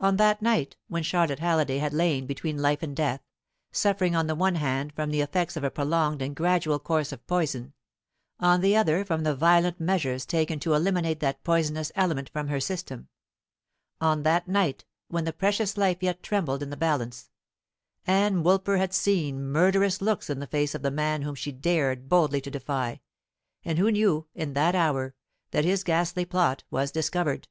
[0.00, 3.22] On that night when Charlotte Halliday had lain between life and death,
[3.72, 7.26] suffering on the one hand from the effects of a prolonged and gradual course of
[7.26, 7.72] poison,
[8.38, 12.60] on the other from the violent measures taken to eliminate that poisonous element from her
[12.60, 13.08] system,
[13.98, 17.30] on that night when the precious life yet trembled in the balance,
[18.06, 22.10] Ann Woolper had seen murderous looks in the face of the man whom she dared
[22.10, 23.00] boldly to defy,
[23.64, 25.14] and who knew in that hour
[25.52, 27.48] that his ghastly plot was discovered.